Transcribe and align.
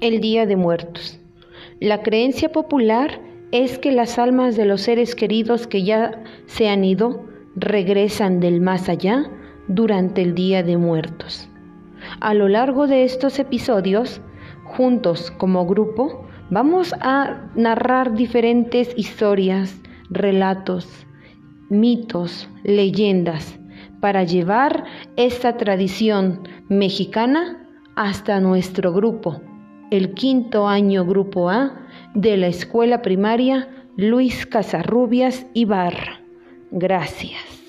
el 0.00 0.20
Día 0.20 0.46
de 0.46 0.56
Muertos. 0.56 1.18
La 1.80 2.02
creencia 2.02 2.52
popular 2.52 3.20
es 3.50 3.78
que 3.78 3.90
las 3.90 4.18
almas 4.18 4.56
de 4.56 4.64
los 4.64 4.82
seres 4.82 5.14
queridos 5.14 5.66
que 5.66 5.82
ya 5.82 6.22
se 6.46 6.68
han 6.68 6.84
ido 6.84 7.24
regresan 7.56 8.40
del 8.40 8.60
más 8.60 8.88
allá 8.88 9.28
durante 9.66 10.22
el 10.22 10.34
Día 10.34 10.62
de 10.62 10.76
Muertos. 10.76 11.48
A 12.20 12.34
lo 12.34 12.48
largo 12.48 12.86
de 12.86 13.04
estos 13.04 13.38
episodios, 13.38 14.20
juntos 14.64 15.32
como 15.32 15.66
grupo, 15.66 16.26
vamos 16.50 16.94
a 17.00 17.50
narrar 17.56 18.14
diferentes 18.14 18.92
historias, 18.96 19.80
relatos, 20.10 20.88
mitos, 21.70 22.48
leyendas, 22.62 23.58
para 24.00 24.22
llevar 24.22 24.84
esta 25.16 25.56
tradición 25.56 26.46
mexicana 26.68 27.68
hasta 27.96 28.40
nuestro 28.40 28.92
grupo, 28.92 29.40
el 29.90 30.14
quinto 30.14 30.66
año 30.66 31.04
Grupo 31.04 31.50
A 31.50 31.86
de 32.14 32.36
la 32.36 32.48
Escuela 32.48 33.02
Primaria 33.02 33.68
Luis 33.96 34.46
Casarrubias 34.46 35.46
Ibarra. 35.54 36.20
Gracias. 36.70 37.67